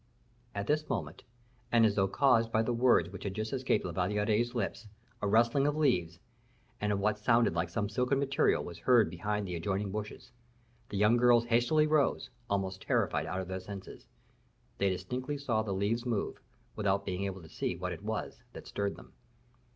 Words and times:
At 0.55 0.65
this 0.65 0.89
moment, 0.89 1.23
and 1.71 1.85
as 1.85 1.93
though 1.93 2.07
caused 2.07 2.51
by 2.51 2.63
the 2.63 2.73
words 2.73 3.11
which 3.11 3.23
had 3.23 3.35
just 3.35 3.53
escaped 3.53 3.85
La 3.85 3.91
Valliere's 3.91 4.55
lips, 4.55 4.87
a 5.21 5.27
rustling 5.27 5.67
of 5.67 5.77
leaves, 5.77 6.17
and 6.79 6.91
of 6.91 6.99
what 6.99 7.19
sounded 7.19 7.53
like 7.53 7.69
some 7.69 7.87
silken 7.87 8.17
material, 8.17 8.63
was 8.63 8.79
heard 8.79 9.11
behind 9.11 9.45
the 9.47 9.53
adjoining 9.53 9.91
bushes. 9.91 10.31
The 10.89 10.97
young 10.97 11.17
girls 11.17 11.45
hastily 11.45 11.85
rose, 11.85 12.31
almost 12.49 12.81
terrified 12.81 13.27
out 13.27 13.41
of 13.41 13.47
their 13.47 13.59
senses. 13.59 14.07
They 14.79 14.89
distinctly 14.89 15.37
saw 15.37 15.61
the 15.61 15.71
leaves 15.71 16.03
move, 16.03 16.39
without 16.75 17.05
being 17.05 17.25
able 17.25 17.43
to 17.43 17.47
see 17.47 17.75
what 17.75 17.93
it 17.93 18.01
was 18.01 18.41
that 18.53 18.65
stirred 18.65 18.95
them. 18.95 19.13